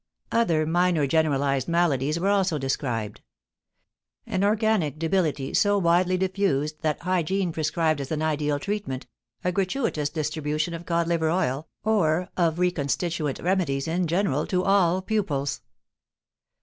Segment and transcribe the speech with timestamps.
[0.31, 3.21] Other minor generalized maladies were also described:
[4.25, 9.05] an organic debility so widely diffused that hygiene prescribed as an ideal treatment
[9.43, 15.03] a gratuitous distribution of cod liver oil or of reconstituent remedies in general to all
[15.03, 15.61] pupils.